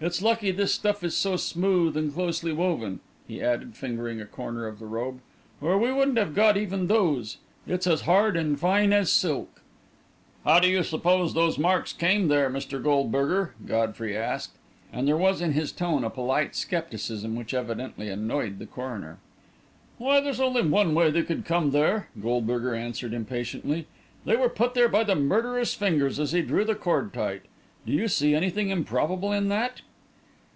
It's 0.00 0.22
lucky 0.22 0.52
this 0.52 0.72
stuff 0.72 1.02
is 1.02 1.16
so 1.16 1.34
smooth 1.34 1.96
and 1.96 2.14
closely 2.14 2.52
woven," 2.52 3.00
he 3.26 3.42
added, 3.42 3.74
fingering 3.74 4.20
a 4.20 4.26
corner 4.26 4.64
of 4.68 4.78
the 4.78 4.86
robe, 4.86 5.18
"or 5.60 5.76
we 5.76 5.90
wouldn't 5.92 6.18
have 6.18 6.36
got 6.36 6.56
even 6.56 6.86
those. 6.86 7.38
It's 7.66 7.84
as 7.84 8.02
hard 8.02 8.36
and 8.36 8.60
fine 8.60 8.92
as 8.92 9.10
silk." 9.10 9.60
"How 10.44 10.60
do 10.60 10.68
you 10.70 10.84
suppose 10.84 11.34
those 11.34 11.58
marks 11.58 11.92
came 11.92 12.28
there, 12.28 12.48
Mr. 12.48 12.80
Goldberger?" 12.80 13.54
Godfrey 13.66 14.16
asked, 14.16 14.52
and 14.92 15.08
there 15.08 15.16
was 15.16 15.40
in 15.40 15.50
his 15.50 15.72
tone 15.72 16.04
a 16.04 16.10
polite 16.10 16.54
scepticism 16.54 17.34
which 17.34 17.52
evidently 17.52 18.08
annoyed 18.08 18.60
the 18.60 18.66
coroner. 18.66 19.18
"Why, 19.96 20.20
there's 20.20 20.38
only 20.38 20.62
one 20.62 20.94
way 20.94 21.10
they 21.10 21.24
could 21.24 21.44
come 21.44 21.72
there," 21.72 22.08
Goldberger 22.22 22.72
answered 22.76 23.12
impatiently. 23.12 23.88
"They 24.24 24.36
were 24.36 24.48
put 24.48 24.74
there 24.74 24.88
by 24.88 25.02
the 25.02 25.16
murderer's 25.16 25.74
fingers 25.74 26.20
as 26.20 26.30
he 26.30 26.42
drew 26.42 26.64
the 26.64 26.76
cord 26.76 27.12
tight. 27.12 27.42
Do 27.84 27.92
you 27.92 28.06
see 28.06 28.36
anything 28.36 28.68
improbable 28.68 29.32
in 29.32 29.48
that?" 29.48 29.80